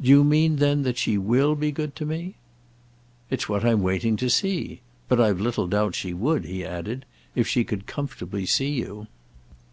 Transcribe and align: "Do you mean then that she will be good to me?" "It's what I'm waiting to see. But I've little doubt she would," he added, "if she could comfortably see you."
"Do 0.00 0.06
you 0.08 0.22
mean 0.22 0.58
then 0.62 0.82
that 0.82 0.96
she 0.96 1.18
will 1.18 1.56
be 1.56 1.72
good 1.72 1.96
to 1.96 2.06
me?" 2.06 2.36
"It's 3.30 3.48
what 3.48 3.64
I'm 3.64 3.82
waiting 3.82 4.16
to 4.18 4.30
see. 4.30 4.80
But 5.08 5.20
I've 5.20 5.40
little 5.40 5.66
doubt 5.66 5.96
she 5.96 6.14
would," 6.14 6.44
he 6.44 6.64
added, 6.64 7.04
"if 7.34 7.48
she 7.48 7.64
could 7.64 7.84
comfortably 7.88 8.46
see 8.46 8.70
you." 8.70 9.08